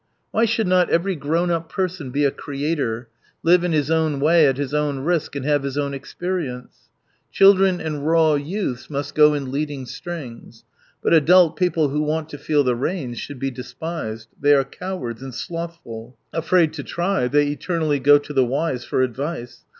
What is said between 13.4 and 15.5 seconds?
despised. They are cowards, and